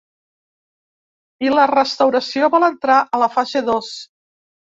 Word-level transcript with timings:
I 1.45 1.51
la 1.57 1.65
restauració 1.73 2.49
vol 2.55 2.67
entrar 2.69 2.97
a 3.17 3.19
la 3.25 3.31
fase 3.37 3.65
dos. 3.71 3.93